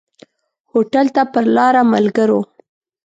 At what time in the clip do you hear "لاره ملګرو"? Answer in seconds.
1.55-2.39